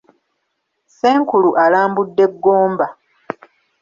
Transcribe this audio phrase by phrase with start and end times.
[0.91, 2.87] Ssenkulu alambudde Gomba.